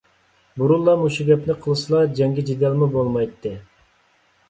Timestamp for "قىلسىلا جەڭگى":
1.67-2.49